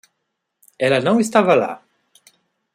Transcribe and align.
Ela 0.79 0.99
não 0.99 1.19
estava 1.19 1.53
lá. 1.53 1.79